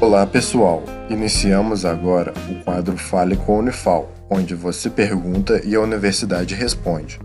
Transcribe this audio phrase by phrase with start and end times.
[0.00, 5.80] Olá pessoal, iniciamos agora o quadro Fale com a Unifal, onde você pergunta e a
[5.80, 7.20] universidade responde.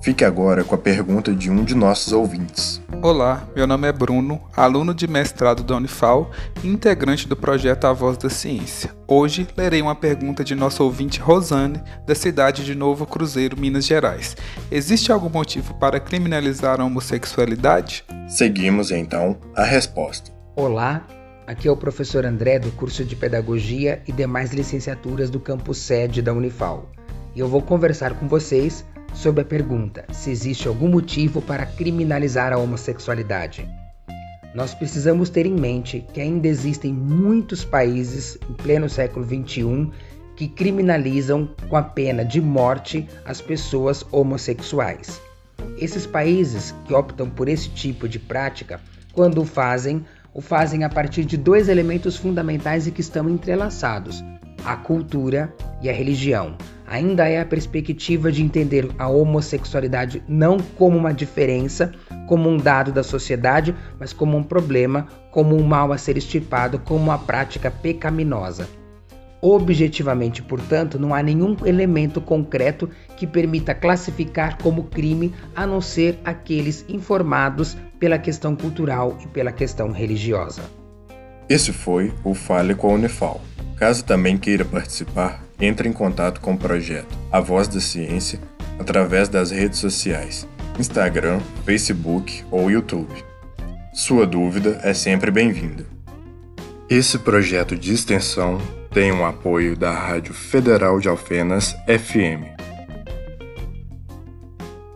[0.00, 2.80] Fique agora com a pergunta de um de nossos ouvintes.
[3.02, 6.30] Olá, meu nome é Bruno, aluno de mestrado da Unifal
[6.62, 8.90] e integrante do projeto A Voz da Ciência.
[9.06, 14.34] Hoje lerei uma pergunta de nosso ouvinte Rosane, da cidade de Novo Cruzeiro, Minas Gerais.
[14.70, 18.02] Existe algum motivo para criminalizar a homossexualidade?
[18.26, 20.32] Seguimos então a resposta.
[20.56, 21.02] Olá,
[21.46, 26.22] Aqui é o professor André do curso de Pedagogia e demais licenciaturas do campus sede
[26.22, 26.90] da Unifal.
[27.36, 32.50] E eu vou conversar com vocês sobre a pergunta: se existe algum motivo para criminalizar
[32.50, 33.68] a homossexualidade.
[34.54, 39.90] Nós precisamos ter em mente que ainda existem muitos países em pleno século XXI
[40.36, 45.20] que criminalizam com a pena de morte as pessoas homossexuais.
[45.76, 48.80] Esses países que optam por esse tipo de prática,
[49.12, 54.22] quando o fazem, o fazem a partir de dois elementos fundamentais e que estão entrelaçados:
[54.64, 56.56] a cultura e a religião.
[56.86, 61.92] Ainda é a perspectiva de entender a homossexualidade não como uma diferença,
[62.26, 66.78] como um dado da sociedade, mas como um problema, como um mal a ser extirpado,
[66.78, 68.68] como uma prática pecaminosa.
[69.46, 76.18] Objetivamente, portanto, não há nenhum elemento concreto que permita classificar como crime a não ser
[76.24, 80.62] aqueles informados pela questão cultural e pela questão religiosa.
[81.46, 83.38] Esse foi o Fale com a Unifal.
[83.76, 88.40] Caso também queira participar, entre em contato com o projeto A Voz da Ciência
[88.80, 90.48] através das redes sociais,
[90.78, 93.12] Instagram, Facebook ou YouTube.
[93.92, 95.84] Sua dúvida é sempre bem-vinda.
[96.94, 98.56] Esse projeto de extensão
[98.92, 102.63] tem o apoio da Rádio Federal de Alfenas FM